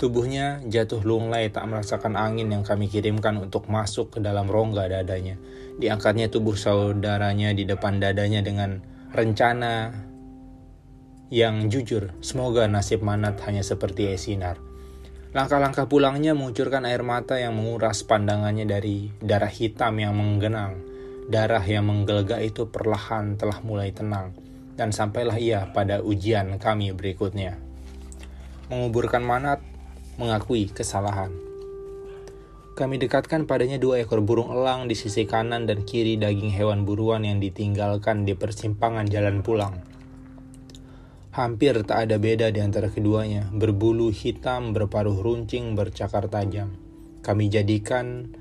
Tubuhnya 0.00 0.64
jatuh 0.64 1.04
lunglai 1.04 1.52
tak 1.52 1.68
merasakan 1.68 2.16
angin 2.16 2.48
yang 2.48 2.64
kami 2.64 2.88
kirimkan 2.88 3.36
untuk 3.36 3.68
masuk 3.68 4.16
ke 4.16 4.18
dalam 4.24 4.48
rongga 4.48 4.88
dadanya. 4.88 5.36
Diangkatnya 5.76 6.32
tubuh 6.32 6.56
saudaranya 6.56 7.52
di 7.52 7.68
depan 7.68 8.00
dadanya 8.00 8.40
dengan 8.40 8.80
rencana 9.12 9.92
yang 11.28 11.68
jujur. 11.68 12.16
Semoga 12.24 12.64
nasib 12.64 13.04
Manat 13.04 13.44
hanya 13.44 13.60
seperti 13.60 14.08
Esinar. 14.08 14.56
Langkah-langkah 15.36 15.84
pulangnya 15.84 16.32
mengucurkan 16.32 16.88
air 16.88 17.04
mata 17.04 17.36
yang 17.36 17.60
menguras 17.60 18.00
pandangannya 18.00 18.64
dari 18.64 19.12
darah 19.20 19.52
hitam 19.52 20.00
yang 20.00 20.16
menggenang. 20.16 20.80
Darah 21.28 21.62
yang 21.62 21.84
menggelegak 21.84 22.40
itu 22.40 22.72
perlahan 22.72 23.36
telah 23.36 23.60
mulai 23.60 23.92
tenang. 23.92 24.32
Dan 24.80 24.96
sampailah 24.96 25.36
ia 25.36 25.68
pada 25.76 26.00
ujian 26.00 26.56
kami 26.56 26.96
berikutnya. 26.96 27.60
Menguburkan 28.72 29.20
Manat 29.20 29.69
mengakui 30.16 30.66
kesalahan. 30.72 31.30
Kami 32.74 32.96
dekatkan 32.96 33.44
padanya 33.44 33.76
dua 33.76 34.00
ekor 34.00 34.24
burung 34.24 34.50
elang 34.56 34.88
di 34.88 34.96
sisi 34.96 35.28
kanan 35.28 35.68
dan 35.68 35.84
kiri 35.84 36.16
daging 36.16 36.48
hewan 36.48 36.88
buruan 36.88 37.28
yang 37.28 37.36
ditinggalkan 37.36 38.24
di 38.24 38.32
persimpangan 38.32 39.04
jalan 39.06 39.44
pulang. 39.44 39.76
Hampir 41.36 41.84
tak 41.84 42.08
ada 42.08 42.16
beda 42.16 42.50
di 42.50 42.58
antara 42.64 42.88
keduanya, 42.90 43.46
berbulu 43.52 44.10
hitam, 44.10 44.72
berparuh 44.72 45.20
runcing, 45.20 45.76
bercakar 45.76 46.26
tajam. 46.26 46.74
Kami 47.20 47.52
jadikan 47.52 48.32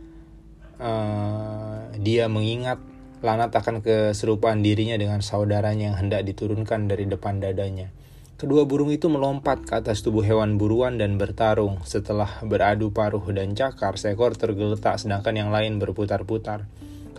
uh, 0.79 1.91
dia 1.99 2.31
mengingat 2.31 2.79
Lanat 3.19 3.51
akan 3.51 3.83
keserupaan 3.83 4.63
dirinya 4.63 4.95
dengan 4.95 5.19
saudaranya 5.19 5.91
yang 5.91 5.97
hendak 5.99 6.23
diturunkan 6.23 6.87
dari 6.87 7.03
depan 7.03 7.43
dadanya. 7.43 7.91
Kedua 8.39 8.63
burung 8.63 8.87
itu 8.87 9.11
melompat 9.11 9.67
ke 9.67 9.83
atas 9.83 9.99
tubuh 9.99 10.23
hewan 10.23 10.55
buruan 10.55 10.95
dan 10.95 11.19
bertarung. 11.19 11.83
Setelah 11.83 12.39
beradu 12.39 12.87
paruh 12.95 13.19
dan 13.35 13.51
cakar, 13.51 13.99
seekor 13.99 14.31
tergeletak 14.39 14.95
sedangkan 14.95 15.35
yang 15.35 15.51
lain 15.51 15.75
berputar-putar. 15.75 16.63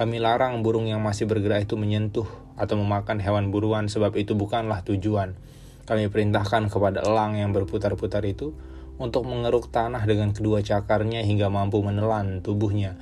Kami 0.00 0.16
larang 0.16 0.64
burung 0.64 0.88
yang 0.88 1.04
masih 1.04 1.28
bergerak 1.28 1.68
itu 1.68 1.76
menyentuh 1.76 2.24
atau 2.56 2.80
memakan 2.80 3.20
hewan 3.20 3.52
buruan 3.52 3.92
sebab 3.92 4.16
itu 4.16 4.32
bukanlah 4.32 4.80
tujuan. 4.80 5.36
Kami 5.84 6.08
perintahkan 6.08 6.72
kepada 6.72 7.04
elang 7.04 7.36
yang 7.36 7.52
berputar-putar 7.52 8.24
itu 8.24 8.56
untuk 8.96 9.28
mengeruk 9.28 9.68
tanah 9.68 10.00
dengan 10.08 10.32
kedua 10.32 10.64
cakarnya 10.64 11.20
hingga 11.20 11.52
mampu 11.52 11.84
menelan 11.84 12.40
tubuhnya. 12.40 12.96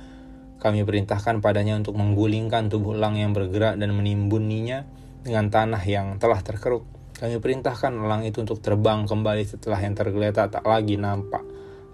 Kami 0.59 0.83
perintahkan 0.83 1.39
padanya 1.39 1.79
untuk 1.79 1.95
menggulingkan 1.95 2.67
tubuh 2.67 2.99
elang 2.99 3.15
yang 3.15 3.31
bergerak 3.31 3.79
dan 3.79 3.95
menimbuninya 3.95 4.83
dengan 5.23 5.47
tanah 5.47 5.79
yang 5.87 6.19
telah 6.19 6.43
terkeruk. 6.43 6.98
Kami 7.19 7.35
perintahkan 7.35 7.99
elang 7.99 8.23
itu 8.23 8.39
untuk 8.39 8.63
terbang 8.63 9.03
kembali 9.03 9.43
setelah 9.43 9.75
yang 9.83 9.91
tergeletak 9.91 10.55
tak 10.55 10.63
lagi 10.63 10.95
nampak, 10.95 11.43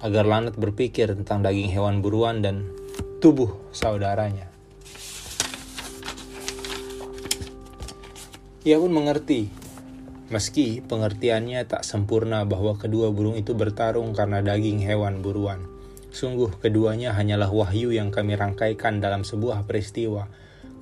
agar 0.05 0.21
Lanat 0.21 0.53
berpikir 0.53 1.17
tentang 1.17 1.41
daging 1.41 1.73
hewan 1.73 2.05
buruan 2.05 2.45
dan 2.45 2.69
tubuh 3.25 3.49
saudaranya. 3.73 4.53
Ia 8.69 8.77
pun 8.77 8.93
mengerti, 8.93 9.49
meski 10.29 10.85
pengertiannya 10.85 11.65
tak 11.65 11.81
sempurna 11.81 12.45
bahwa 12.45 12.77
kedua 12.77 13.09
burung 13.09 13.33
itu 13.33 13.57
bertarung 13.57 14.13
karena 14.13 14.45
daging 14.45 14.77
hewan 14.85 15.25
buruan. 15.25 15.65
Sungguh 16.13 16.53
keduanya 16.61 17.17
hanyalah 17.17 17.49
wahyu 17.49 17.89
yang 17.89 18.13
kami 18.13 18.37
rangkaikan 18.37 19.01
dalam 19.01 19.25
sebuah 19.25 19.65
peristiwa 19.65 20.29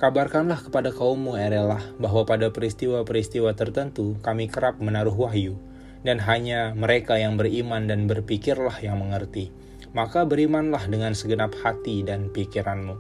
Kabarkanlah 0.04 0.68
kepada 0.68 0.92
kaummu 0.92 1.40
Erelah 1.40 1.80
bahwa 1.96 2.28
pada 2.28 2.52
peristiwa-peristiwa 2.52 3.56
tertentu 3.56 4.20
kami 4.20 4.52
kerap 4.52 4.76
menaruh 4.84 5.16
wahyu, 5.16 5.56
dan 6.04 6.20
hanya 6.20 6.76
mereka 6.76 7.16
yang 7.16 7.40
beriman 7.40 7.88
dan 7.88 8.04
berpikirlah 8.04 8.84
yang 8.84 9.00
mengerti. 9.00 9.56
Maka 9.96 10.28
berimanlah 10.28 10.92
dengan 10.92 11.16
segenap 11.16 11.56
hati 11.56 12.04
dan 12.04 12.28
pikiranmu. 12.36 13.00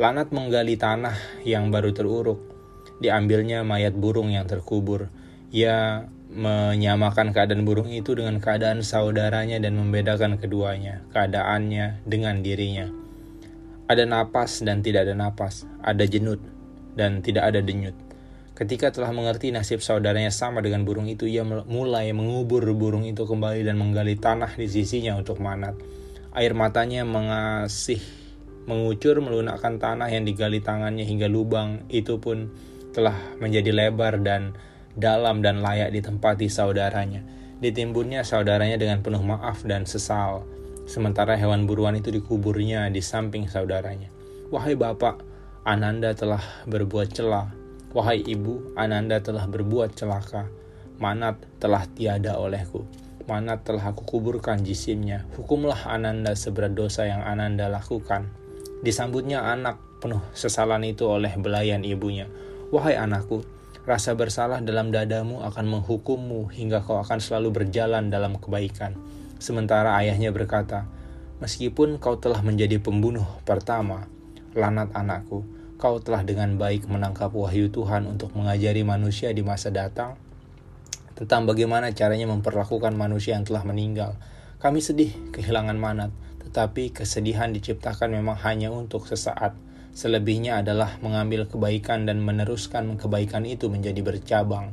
Lanat 0.00 0.32
menggali 0.32 0.80
tanah 0.80 1.44
yang 1.44 1.68
baru 1.68 1.92
teruruk. 1.92 2.40
Diambilnya 3.04 3.60
mayat 3.60 3.92
burung 3.92 4.32
yang 4.32 4.48
terkubur. 4.48 5.12
Ia 5.52 6.08
menyamakan 6.32 7.36
keadaan 7.36 7.68
burung 7.68 7.92
itu 7.92 8.16
dengan 8.16 8.40
keadaan 8.40 8.80
saudaranya 8.80 9.60
dan 9.60 9.76
membedakan 9.76 10.40
keduanya, 10.40 11.04
keadaannya 11.12 12.08
dengan 12.08 12.40
dirinya 12.40 13.01
ada 13.94 14.04
napas 14.08 14.64
dan 14.64 14.80
tidak 14.80 15.08
ada 15.08 15.14
napas, 15.14 15.68
ada 15.84 16.04
jenut 16.08 16.40
dan 16.96 17.20
tidak 17.20 17.48
ada 17.52 17.60
denyut. 17.60 17.96
Ketika 18.52 18.92
telah 18.92 19.10
mengerti 19.16 19.48
nasib 19.48 19.80
saudaranya 19.80 20.28
sama 20.28 20.60
dengan 20.60 20.84
burung 20.84 21.08
itu, 21.08 21.24
ia 21.24 21.42
mulai 21.44 22.12
mengubur 22.12 22.62
burung 22.76 23.08
itu 23.08 23.24
kembali 23.24 23.64
dan 23.64 23.80
menggali 23.80 24.14
tanah 24.20 24.54
di 24.54 24.68
sisinya 24.68 25.16
untuk 25.16 25.40
manat. 25.40 25.72
Air 26.36 26.52
matanya 26.52 27.02
mengasih 27.08 27.98
mengucur 28.68 29.18
melunakkan 29.18 29.80
tanah 29.82 30.06
yang 30.12 30.22
digali 30.22 30.62
tangannya 30.62 31.02
hingga 31.02 31.26
lubang 31.26 31.82
itu 31.90 32.22
pun 32.22 32.52
telah 32.92 33.16
menjadi 33.40 33.72
lebar 33.72 34.20
dan 34.20 34.54
dalam 34.94 35.40
dan 35.40 35.64
layak 35.64 35.90
ditempati 35.90 36.46
saudaranya. 36.52 37.24
Ditimbunnya 37.58 38.22
saudaranya 38.22 38.76
dengan 38.76 39.00
penuh 39.00 39.24
maaf 39.24 39.64
dan 39.64 39.88
sesal. 39.88 40.44
Sementara 40.84 41.38
hewan 41.38 41.64
buruan 41.64 41.94
itu 41.94 42.10
dikuburnya 42.10 42.90
di 42.90 42.98
samping 42.98 43.46
saudaranya. 43.46 44.10
Wahai 44.52 44.76
bapak, 44.76 45.22
Ananda 45.62 46.12
telah 46.12 46.42
berbuat 46.66 47.14
celah. 47.14 47.48
Wahai 47.94 48.24
ibu, 48.24 48.74
Ananda 48.74 49.22
telah 49.22 49.46
berbuat 49.46 49.94
celaka. 49.94 50.50
Manat 50.98 51.38
telah 51.62 51.86
tiada 51.86 52.38
olehku. 52.38 52.82
Manat 53.30 53.62
telah 53.62 53.94
aku 53.94 54.02
kuburkan 54.02 54.60
jisimnya. 54.66 55.22
Hukumlah 55.38 55.86
Ananda 55.86 56.34
seberat 56.34 56.74
dosa 56.74 57.06
yang 57.06 57.22
Ananda 57.22 57.70
lakukan. 57.70 58.26
Disambutnya 58.82 59.46
anak 59.46 59.78
penuh 60.02 60.18
sesalan 60.34 60.82
itu 60.82 61.06
oleh 61.06 61.30
belayan 61.38 61.86
ibunya. 61.86 62.26
Wahai 62.74 62.98
anakku, 62.98 63.46
rasa 63.86 64.18
bersalah 64.18 64.58
dalam 64.58 64.90
dadamu 64.90 65.46
akan 65.46 65.78
menghukummu 65.78 66.50
hingga 66.50 66.82
kau 66.82 66.98
akan 66.98 67.22
selalu 67.22 67.62
berjalan 67.62 68.10
dalam 68.10 68.34
kebaikan. 68.42 68.98
Sementara 69.42 69.98
ayahnya 69.98 70.30
berkata, 70.30 70.86
Meskipun 71.42 71.98
kau 71.98 72.14
telah 72.22 72.38
menjadi 72.46 72.78
pembunuh 72.78 73.26
pertama, 73.42 74.06
lanat 74.54 74.94
anakku, 74.94 75.42
kau 75.82 75.98
telah 75.98 76.22
dengan 76.22 76.54
baik 76.54 76.86
menangkap 76.86 77.34
wahyu 77.34 77.66
Tuhan 77.66 78.06
untuk 78.06 78.30
mengajari 78.38 78.86
manusia 78.86 79.34
di 79.34 79.42
masa 79.42 79.74
datang 79.74 80.14
tentang 81.18 81.50
bagaimana 81.50 81.90
caranya 81.90 82.30
memperlakukan 82.30 82.94
manusia 82.94 83.34
yang 83.34 83.42
telah 83.42 83.66
meninggal. 83.66 84.14
Kami 84.62 84.78
sedih 84.78 85.10
kehilangan 85.34 85.74
manat, 85.74 86.14
tetapi 86.46 86.94
kesedihan 86.94 87.50
diciptakan 87.50 88.14
memang 88.14 88.38
hanya 88.46 88.70
untuk 88.70 89.10
sesaat. 89.10 89.58
Selebihnya 89.90 90.62
adalah 90.62 91.02
mengambil 91.02 91.50
kebaikan 91.50 92.06
dan 92.06 92.22
meneruskan 92.22 92.94
kebaikan 92.94 93.42
itu 93.42 93.66
menjadi 93.66 93.98
bercabang. 94.06 94.70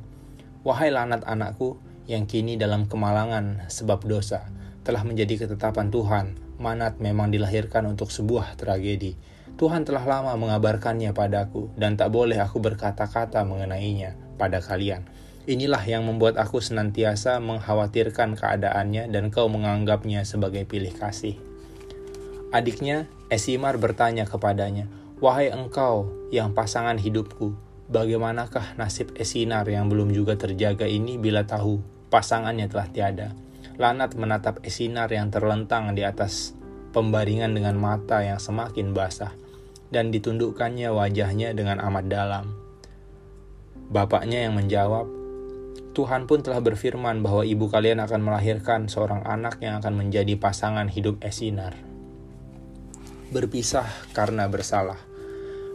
Wahai 0.61 0.93
lanat 0.93 1.25
anakku, 1.25 1.81
yang 2.09 2.25
kini 2.25 2.57
dalam 2.57 2.89
kemalangan 2.89 3.69
sebab 3.69 4.01
dosa, 4.01 4.49
telah 4.81 5.05
menjadi 5.05 5.45
ketetapan 5.45 5.93
Tuhan. 5.93 6.25
Manat 6.57 6.97
memang 6.97 7.29
dilahirkan 7.29 7.85
untuk 7.85 8.09
sebuah 8.09 8.57
tragedi. 8.57 9.13
Tuhan 9.55 9.85
telah 9.85 10.03
lama 10.03 10.33
mengabarkannya 10.33 11.13
padaku, 11.13 11.69
dan 11.77 11.95
tak 11.95 12.09
boleh 12.09 12.41
aku 12.41 12.57
berkata-kata 12.57 13.45
mengenainya 13.45 14.17
pada 14.41 14.57
kalian. 14.57 15.05
Inilah 15.45 15.85
yang 15.85 16.09
membuat 16.09 16.41
aku 16.41 16.57
senantiasa 16.59 17.37
mengkhawatirkan 17.39 18.33
keadaannya 18.35 19.07
dan 19.13 19.29
kau 19.29 19.45
menganggapnya 19.45 20.25
sebagai 20.25 20.65
pilih 20.65 20.91
kasih. 20.97 21.37
Adiknya, 22.49 23.05
Esimar 23.29 23.77
bertanya 23.77 24.25
kepadanya, 24.25 24.89
Wahai 25.21 25.53
engkau 25.53 26.09
yang 26.33 26.57
pasangan 26.57 26.97
hidupku, 26.97 27.53
bagaimanakah 27.91 28.73
nasib 28.79 29.13
Esinar 29.19 29.69
yang 29.69 29.85
belum 29.91 30.09
juga 30.15 30.33
terjaga 30.39 30.87
ini 30.87 31.19
bila 31.19 31.43
tahu 31.43 31.98
pasangannya 32.09 32.67
telah 32.69 32.89
tiada? 32.89 33.29
Lanat 33.79 34.17
menatap 34.19 34.59
Esinar 34.67 35.07
yang 35.09 35.31
terlentang 35.31 35.95
di 35.95 36.03
atas 36.03 36.57
pembaringan 36.91 37.53
dengan 37.55 37.77
mata 37.77 38.25
yang 38.25 38.41
semakin 38.41 38.91
basah, 38.91 39.31
dan 39.93 40.11
ditundukkannya 40.13 40.89
wajahnya 40.89 41.53
dengan 41.53 41.79
amat 41.79 42.05
dalam. 42.09 42.45
Bapaknya 43.89 44.45
yang 44.45 44.53
menjawab, 44.53 45.09
Tuhan 45.97 46.29
pun 46.29 46.45
telah 46.45 46.61
berfirman 46.61 47.25
bahwa 47.25 47.41
ibu 47.41 47.65
kalian 47.65 47.97
akan 48.05 48.21
melahirkan 48.21 48.85
seorang 48.85 49.25
anak 49.25 49.57
yang 49.65 49.81
akan 49.81 49.97
menjadi 49.97 50.37
pasangan 50.37 50.85
hidup 50.85 51.17
Esinar. 51.25 51.73
Berpisah 53.33 53.89
karena 54.13 54.45
bersalah. 54.45 55.01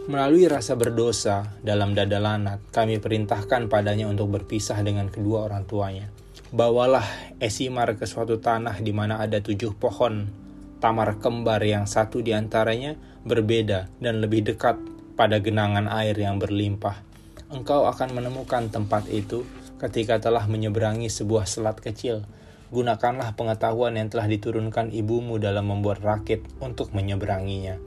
Melalui 0.06 0.46
rasa 0.46 0.78
berdosa 0.78 1.58
dalam 1.64 1.96
dada 1.98 2.22
Lanat, 2.22 2.62
kami 2.70 3.02
perintahkan 3.02 3.66
padanya 3.66 4.06
untuk 4.06 4.30
berpisah 4.30 4.78
dengan 4.86 5.10
kedua 5.10 5.50
orang 5.50 5.66
tuanya. 5.66 6.13
Bawalah 6.54 7.34
Esimar 7.42 7.99
ke 7.99 8.06
suatu 8.06 8.38
tanah 8.38 8.78
di 8.78 8.94
mana 8.94 9.18
ada 9.18 9.42
tujuh 9.42 9.75
pohon 9.75 10.30
tamar 10.78 11.18
kembar 11.18 11.58
yang 11.66 11.90
satu 11.90 12.23
di 12.23 12.30
antaranya 12.30 12.94
berbeda 13.26 13.90
dan 13.99 14.23
lebih 14.23 14.46
dekat 14.46 14.78
pada 15.18 15.42
genangan 15.42 15.90
air 15.90 16.14
yang 16.14 16.38
berlimpah. 16.38 17.02
Engkau 17.50 17.90
akan 17.90 18.14
menemukan 18.14 18.70
tempat 18.70 19.11
itu 19.11 19.42
ketika 19.82 20.23
telah 20.23 20.46
menyeberangi 20.46 21.11
sebuah 21.11 21.42
selat 21.50 21.82
kecil. 21.82 22.23
Gunakanlah 22.70 23.34
pengetahuan 23.34 23.99
yang 23.99 24.06
telah 24.06 24.30
diturunkan 24.30 24.94
ibumu 24.94 25.42
dalam 25.42 25.66
membuat 25.66 26.06
rakit 26.06 26.46
untuk 26.62 26.94
menyeberanginya. 26.94 27.82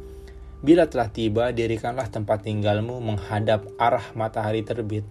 Bila 0.60 0.92
telah 0.92 1.08
tiba, 1.08 1.56
dirikanlah 1.56 2.12
tempat 2.12 2.44
tinggalmu 2.44 3.00
menghadap 3.00 3.64
arah 3.80 4.04
matahari 4.12 4.68
terbit, 4.68 5.08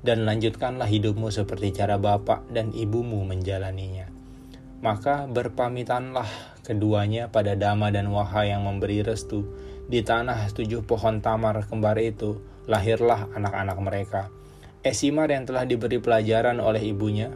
dan 0.00 0.24
lanjutkanlah 0.24 0.88
hidupmu 0.88 1.28
seperti 1.28 1.76
cara 1.76 2.00
bapak 2.00 2.48
dan 2.52 2.72
ibumu 2.72 3.24
menjalaninya. 3.24 4.08
Maka 4.80 5.28
berpamitanlah 5.28 6.28
keduanya 6.64 7.28
pada 7.28 7.52
Dama 7.56 7.92
dan 7.92 8.08
Waha 8.08 8.48
yang 8.48 8.64
memberi 8.64 9.04
restu. 9.04 9.44
Di 9.90 10.00
tanah 10.00 10.48
tujuh 10.54 10.86
pohon 10.86 11.20
tamar 11.20 11.66
kembar 11.68 12.00
itu, 12.00 12.40
lahirlah 12.64 13.28
anak-anak 13.34 13.78
mereka 13.82 14.22
Esimar 14.80 15.28
yang 15.28 15.44
telah 15.44 15.68
diberi 15.68 16.00
pelajaran 16.00 16.56
oleh 16.56 16.80
ibunya 16.80 17.28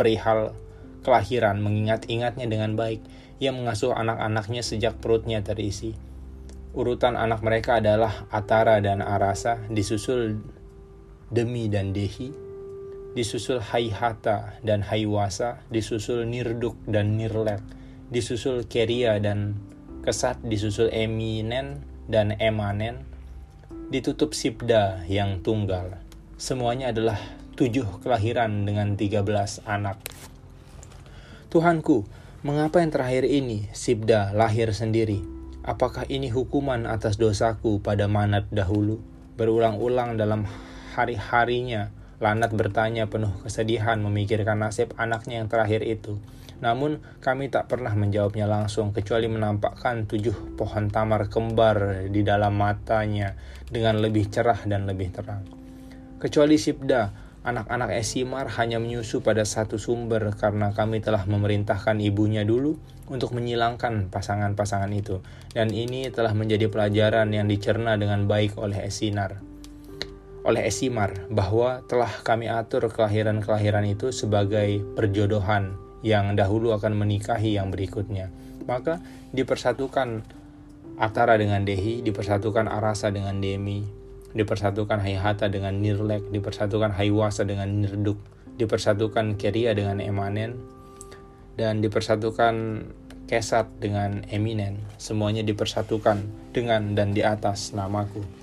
perihal 0.00 0.56
kelahiran 1.04 1.60
mengingat-ingatnya 1.60 2.48
dengan 2.48 2.72
baik. 2.72 3.04
Ia 3.36 3.52
mengasuh 3.52 3.92
anak-anaknya 3.92 4.64
sejak 4.64 4.96
perutnya 4.96 5.44
terisi. 5.44 5.92
Urutan 6.72 7.20
anak 7.20 7.44
mereka 7.44 7.84
adalah 7.84 8.24
Atara 8.32 8.80
dan 8.80 9.04
Arasa, 9.04 9.60
disusul 9.68 10.40
Demi 11.32 11.64
dan 11.72 11.96
Dehi, 11.96 12.28
disusul 13.16 13.64
Haihata 13.64 14.60
dan 14.60 14.84
Haiwasa, 14.84 15.64
disusul 15.72 16.28
Nirduk 16.28 16.76
dan 16.84 17.16
Nirlek, 17.16 17.64
disusul 18.12 18.68
Keria 18.68 19.16
dan 19.16 19.56
Kesat, 20.04 20.44
disusul 20.44 20.92
Eminen 20.92 21.88
dan 22.04 22.36
Emanen, 22.36 23.08
ditutup 23.88 24.36
Sibda 24.36 25.08
yang 25.08 25.40
tunggal. 25.40 25.96
Semuanya 26.36 26.92
adalah 26.92 27.16
tujuh 27.56 28.04
kelahiran 28.04 28.68
dengan 28.68 29.00
tiga 29.00 29.24
belas 29.24 29.64
anak. 29.64 30.00
Tuhanku, 31.48 32.04
mengapa 32.44 32.84
yang 32.84 32.92
terakhir 32.92 33.24
ini, 33.24 33.72
Sibda, 33.72 34.36
lahir 34.36 34.68
sendiri? 34.76 35.24
Apakah 35.64 36.04
ini 36.12 36.28
hukuman 36.28 36.84
atas 36.84 37.16
dosaku 37.16 37.80
pada 37.80 38.04
Manat 38.04 38.50
dahulu? 38.52 38.98
Berulang-ulang 39.38 40.20
dalam 40.20 40.44
hari-harinya, 40.92 41.90
Lanat 42.22 42.54
bertanya 42.54 43.10
penuh 43.10 43.34
kesedihan 43.42 43.98
memikirkan 43.98 44.62
nasib 44.62 44.94
anaknya 44.94 45.42
yang 45.42 45.50
terakhir 45.50 45.82
itu. 45.82 46.22
Namun 46.62 47.02
kami 47.18 47.50
tak 47.50 47.66
pernah 47.66 47.90
menjawabnya 47.98 48.46
langsung 48.46 48.94
kecuali 48.94 49.26
menampakkan 49.26 50.06
tujuh 50.06 50.54
pohon 50.54 50.86
tamar 50.86 51.26
kembar 51.26 52.06
di 52.14 52.22
dalam 52.22 52.54
matanya 52.54 53.34
dengan 53.66 53.98
lebih 53.98 54.30
cerah 54.30 54.62
dan 54.70 54.86
lebih 54.86 55.10
terang. 55.10 55.42
Kecuali 56.22 56.54
Sibda, 56.54 57.10
anak-anak 57.42 57.90
Esimar 57.98 58.46
hanya 58.54 58.78
menyusu 58.78 59.26
pada 59.26 59.42
satu 59.42 59.74
sumber 59.74 60.30
karena 60.38 60.70
kami 60.70 61.02
telah 61.02 61.26
memerintahkan 61.26 61.98
ibunya 61.98 62.46
dulu 62.46 62.78
untuk 63.10 63.34
menyilangkan 63.34 64.14
pasangan-pasangan 64.14 64.94
itu. 64.94 65.26
Dan 65.50 65.74
ini 65.74 66.06
telah 66.14 66.38
menjadi 66.38 66.70
pelajaran 66.70 67.34
yang 67.34 67.50
dicerna 67.50 67.98
dengan 67.98 68.30
baik 68.30 68.54
oleh 68.62 68.86
Esinar 68.86 69.51
oleh 70.42 70.66
Esimar 70.66 71.30
bahwa 71.30 71.86
telah 71.86 72.10
kami 72.26 72.50
atur 72.50 72.90
kelahiran-kelahiran 72.90 73.86
itu 73.86 74.10
sebagai 74.10 74.82
perjodohan 74.98 75.78
yang 76.02 76.34
dahulu 76.34 76.74
akan 76.74 76.98
menikahi 76.98 77.54
yang 77.54 77.70
berikutnya. 77.70 78.28
Maka 78.66 78.98
dipersatukan 79.30 80.26
Atara 80.98 81.40
dengan 81.40 81.64
Dehi, 81.64 82.04
dipersatukan 82.04 82.68
Arasa 82.68 83.08
dengan 83.08 83.40
Demi, 83.40 83.86
dipersatukan 84.36 85.00
Hayhata 85.00 85.48
dengan 85.48 85.78
Nirlek, 85.80 86.28
dipersatukan 86.30 86.92
Haywasa 86.94 87.48
dengan 87.48 87.80
Nirduk, 87.80 88.20
dipersatukan 88.60 89.40
Keria 89.40 89.72
dengan 89.72 90.02
Emanen, 90.02 90.58
dan 91.56 91.80
dipersatukan 91.80 92.86
Kesat 93.30 93.64
dengan 93.80 94.28
Eminen. 94.28 94.84
Semuanya 95.00 95.40
dipersatukan 95.40 96.20
dengan 96.52 96.92
dan 96.92 97.16
di 97.16 97.24
atas 97.24 97.72
namaku. 97.72 98.41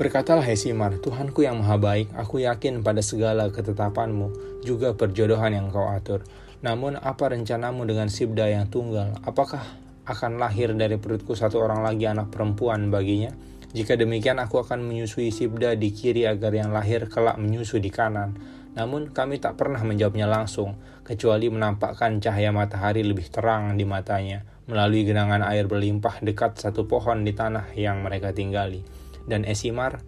Berkatalah 0.00 0.40
Hesimar, 0.40 0.96
Tuhanku 0.96 1.44
yang 1.44 1.60
maha 1.60 1.76
baik, 1.76 2.16
aku 2.16 2.40
yakin 2.40 2.80
pada 2.80 3.04
segala 3.04 3.52
ketetapanmu, 3.52 4.32
juga 4.64 4.96
perjodohan 4.96 5.52
yang 5.52 5.68
kau 5.68 5.92
atur. 5.92 6.24
Namun 6.64 6.96
apa 6.96 7.28
rencanamu 7.28 7.84
dengan 7.84 8.08
Sibda 8.08 8.48
yang 8.48 8.72
tunggal? 8.72 9.20
Apakah 9.28 9.60
akan 10.08 10.40
lahir 10.40 10.72
dari 10.72 10.96
perutku 10.96 11.36
satu 11.36 11.60
orang 11.60 11.84
lagi 11.84 12.08
anak 12.08 12.32
perempuan 12.32 12.88
baginya? 12.88 13.28
Jika 13.76 14.00
demikian 14.00 14.40
aku 14.40 14.64
akan 14.64 14.80
menyusui 14.80 15.28
Sibda 15.28 15.76
di 15.76 15.92
kiri 15.92 16.24
agar 16.24 16.56
yang 16.56 16.72
lahir 16.72 17.04
kelak 17.12 17.36
menyusu 17.36 17.76
di 17.76 17.92
kanan. 17.92 18.40
Namun 18.72 19.12
kami 19.12 19.36
tak 19.36 19.60
pernah 19.60 19.84
menjawabnya 19.84 20.24
langsung, 20.24 20.80
kecuali 21.04 21.52
menampakkan 21.52 22.24
cahaya 22.24 22.48
matahari 22.56 23.04
lebih 23.04 23.28
terang 23.28 23.76
di 23.76 23.84
matanya 23.84 24.48
melalui 24.64 25.04
genangan 25.04 25.44
air 25.44 25.68
berlimpah 25.68 26.24
dekat 26.24 26.56
satu 26.56 26.88
pohon 26.88 27.20
di 27.20 27.36
tanah 27.36 27.74
yang 27.76 28.00
mereka 28.00 28.32
tinggali. 28.32 28.99
Dan 29.30 29.46
Esimar 29.46 30.02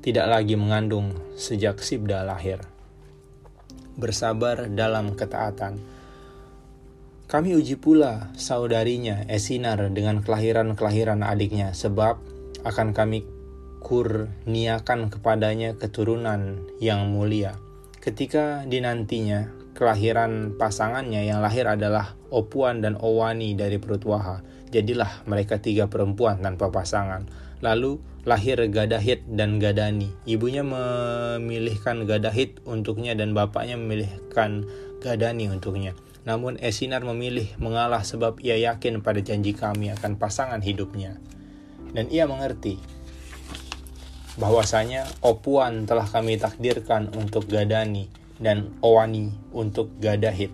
tidak 0.00 0.24
lagi 0.32 0.56
mengandung 0.56 1.12
sejak 1.36 1.84
Sibda 1.84 2.24
lahir. 2.24 2.64
Bersabar 4.00 4.72
dalam 4.72 5.12
ketaatan. 5.12 5.76
Kami 7.28 7.56
uji 7.56 7.76
pula 7.76 8.32
saudarinya 8.36 9.28
Esinar 9.28 9.92
dengan 9.92 10.24
kelahiran-kelahiran 10.24 11.20
adiknya 11.20 11.76
sebab 11.76 12.20
akan 12.64 12.96
kami 12.96 13.24
kurniakan 13.84 15.12
kepadanya 15.12 15.76
keturunan 15.76 16.64
yang 16.80 17.12
mulia. 17.12 17.60
Ketika 18.00 18.64
dinantinya, 18.64 19.52
kelahiran 19.76 20.56
pasangannya 20.56 21.28
yang 21.28 21.44
lahir 21.44 21.68
adalah 21.68 22.16
Opuan 22.32 22.80
dan 22.80 22.96
Owani 22.96 23.52
dari 23.52 23.76
perut 23.76 24.04
Waha. 24.04 24.40
Jadilah 24.74 25.22
mereka 25.30 25.62
tiga 25.62 25.86
perempuan 25.86 26.42
tanpa 26.42 26.74
pasangan. 26.74 27.30
Lalu 27.62 28.02
lahir 28.26 28.58
Gadahit 28.66 29.22
dan 29.30 29.62
Gadani. 29.62 30.10
Ibunya 30.26 30.66
memilihkan 30.66 32.02
Gadahit 32.08 32.58
untuknya 32.66 33.14
dan 33.14 33.36
bapaknya 33.36 33.78
memilihkan 33.78 34.66
Gadani 34.98 35.46
untuknya. 35.52 35.94
Namun 36.24 36.56
Esinar 36.58 37.04
memilih 37.04 37.52
mengalah 37.60 38.00
sebab 38.00 38.40
ia 38.40 38.56
yakin 38.56 39.04
pada 39.04 39.20
janji 39.20 39.52
kami 39.52 39.92
akan 39.92 40.16
pasangan 40.16 40.64
hidupnya. 40.64 41.20
Dan 41.94 42.10
ia 42.10 42.24
mengerti 42.26 42.80
bahwasanya 44.34 45.06
Opuan 45.22 45.86
telah 45.86 46.08
kami 46.08 46.40
takdirkan 46.40 47.12
untuk 47.14 47.46
Gadani 47.46 48.10
dan 48.40 48.74
Owani 48.82 49.30
untuk 49.54 49.94
Gadahit. 50.00 50.50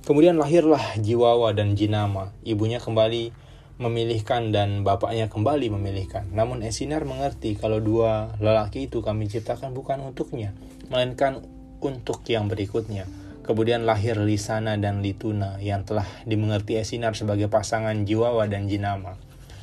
Kemudian 0.00 0.40
lahirlah 0.40 0.96
Jiwawa 0.96 1.52
dan 1.52 1.76
Jinama. 1.76 2.32
Ibunya 2.40 2.80
kembali 2.80 3.50
memilihkan 3.80 4.52
dan 4.52 4.84
bapaknya 4.84 5.32
kembali 5.32 5.72
memilihkan. 5.72 6.28
Namun 6.36 6.60
Esinar 6.60 7.08
mengerti 7.08 7.56
kalau 7.56 7.80
dua 7.80 8.36
lelaki 8.40 8.88
itu 8.88 9.00
kami 9.00 9.28
ciptakan 9.28 9.72
bukan 9.72 10.04
untuknya, 10.04 10.52
melainkan 10.92 11.40
untuk 11.80 12.20
yang 12.28 12.48
berikutnya. 12.48 13.08
Kemudian 13.40 13.88
lahir 13.88 14.20
Lisana 14.20 14.76
dan 14.76 15.00
Lituna 15.00 15.56
yang 15.64 15.88
telah 15.88 16.04
dimengerti 16.28 16.76
Esinar 16.76 17.16
sebagai 17.16 17.48
pasangan 17.48 18.04
Jiwawa 18.04 18.46
dan 18.52 18.68
Jinama. 18.68 19.16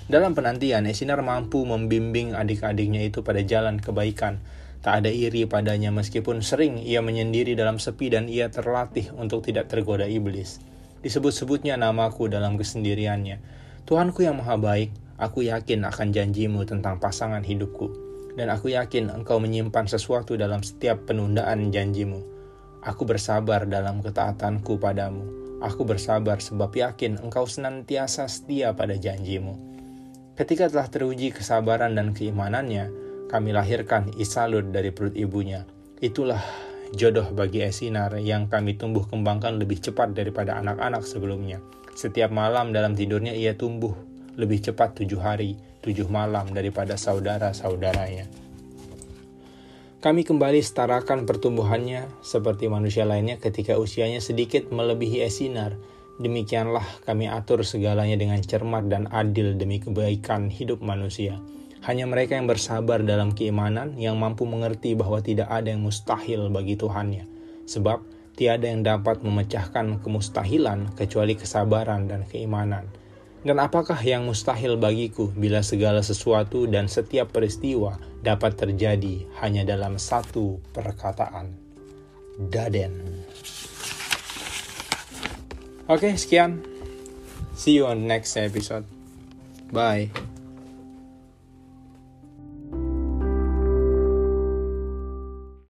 Dalam 0.10 0.34
penantian, 0.34 0.88
Esinar 0.90 1.22
mampu 1.22 1.68
membimbing 1.68 2.34
adik-adiknya 2.34 3.06
itu 3.06 3.22
pada 3.22 3.44
jalan 3.44 3.78
kebaikan. 3.78 4.42
Tak 4.82 5.04
ada 5.04 5.10
iri 5.12 5.50
padanya 5.50 5.90
meskipun 5.90 6.46
sering 6.46 6.78
ia 6.82 7.02
menyendiri 7.02 7.58
dalam 7.58 7.82
sepi 7.82 8.14
dan 8.14 8.30
ia 8.30 8.48
terlatih 8.54 9.10
untuk 9.18 9.44
tidak 9.44 9.68
tergoda 9.68 10.06
iblis. 10.06 10.62
Disebut-sebutnya 11.02 11.78
namaku 11.78 12.30
dalam 12.30 12.58
kesendiriannya 12.58 13.58
Tuhanku 13.88 14.20
yang 14.20 14.36
maha 14.44 14.60
baik, 14.60 14.92
aku 15.16 15.48
yakin 15.48 15.88
akan 15.88 16.12
janjimu 16.12 16.68
tentang 16.68 17.00
pasangan 17.00 17.40
hidupku, 17.40 17.88
dan 18.36 18.52
aku 18.52 18.76
yakin 18.76 19.08
engkau 19.08 19.40
menyimpan 19.40 19.88
sesuatu 19.88 20.36
dalam 20.36 20.60
setiap 20.60 21.08
penundaan 21.08 21.72
janjimu. 21.72 22.20
Aku 22.84 23.08
bersabar 23.08 23.64
dalam 23.64 24.04
ketaatanku 24.04 24.76
padamu. 24.76 25.24
Aku 25.64 25.88
bersabar 25.88 26.44
sebab 26.44 26.68
yakin 26.76 27.24
engkau 27.24 27.48
senantiasa 27.48 28.28
setia 28.28 28.76
pada 28.76 29.00
janjimu. 29.00 29.56
Ketika 30.36 30.68
telah 30.68 30.92
teruji 30.92 31.32
kesabaran 31.32 31.96
dan 31.96 32.12
keimanannya, 32.12 32.92
kami 33.28 33.52
lahirkan 33.52 34.12
Isalud 34.16 34.72
dari 34.72 34.96
perut 34.96 35.14
ibunya. 35.14 35.68
Itulah 36.00 36.40
jodoh 36.96 37.28
bagi 37.36 37.64
Esinar 37.64 38.16
yang 38.24 38.48
kami 38.48 38.80
tumbuh 38.80 39.04
kembangkan 39.08 39.60
lebih 39.60 39.84
cepat 39.84 40.16
daripada 40.16 40.56
anak-anak 40.64 41.04
sebelumnya. 41.04 41.60
Setiap 41.98 42.32
malam 42.32 42.72
dalam 42.72 42.96
tidurnya 42.96 43.36
ia 43.36 43.58
tumbuh 43.60 43.92
lebih 44.40 44.62
cepat 44.64 45.02
tujuh 45.02 45.20
hari, 45.20 45.60
tujuh 45.84 46.08
malam 46.08 46.54
daripada 46.54 46.96
saudara-saudaranya. 46.96 48.30
Kami 49.98 50.22
kembali 50.22 50.62
setarakan 50.62 51.26
pertumbuhannya 51.26 52.06
seperti 52.22 52.70
manusia 52.70 53.04
lainnya 53.04 53.42
ketika 53.42 53.82
usianya 53.82 54.22
sedikit 54.22 54.70
melebihi 54.70 55.26
Esinar. 55.26 55.74
Demikianlah 56.22 56.86
kami 57.04 57.26
atur 57.30 57.66
segalanya 57.66 58.14
dengan 58.14 58.38
cermat 58.40 58.86
dan 58.90 59.10
adil 59.10 59.58
demi 59.58 59.82
kebaikan 59.82 60.54
hidup 60.54 60.86
manusia. 60.86 61.42
Hanya 61.86 62.10
mereka 62.10 62.34
yang 62.34 62.50
bersabar 62.50 63.06
dalam 63.06 63.36
keimanan 63.36 63.94
yang 64.02 64.18
mampu 64.18 64.50
mengerti 64.50 64.98
bahwa 64.98 65.22
tidak 65.22 65.52
ada 65.52 65.70
yang 65.70 65.86
mustahil 65.86 66.50
bagi 66.50 66.74
Tuhannya. 66.74 67.30
Sebab 67.70 68.02
tiada 68.38 68.70
yang 68.70 68.86
dapat 68.86 69.22
memecahkan 69.26 70.02
kemustahilan 70.02 70.94
kecuali 70.98 71.34
kesabaran 71.38 72.10
dan 72.10 72.26
keimanan. 72.26 72.90
Dan 73.46 73.64
apakah 73.64 73.98
yang 74.02 74.26
mustahil 74.28 74.76
bagiku 74.76 75.30
bila 75.32 75.62
segala 75.62 76.02
sesuatu 76.02 76.68
dan 76.68 76.90
setiap 76.90 77.32
peristiwa 77.32 77.96
dapat 78.20 78.58
terjadi 78.58 79.24
hanya 79.40 79.64
dalam 79.64 79.96
satu 80.02 80.60
perkataan? 80.74 81.54
Daden. 82.38 82.94
Oke, 85.88 86.20
sekian. 86.20 86.60
See 87.56 87.80
you 87.80 87.88
on 87.88 88.06
next 88.06 88.36
episode. 88.36 88.84
Bye. 89.72 90.27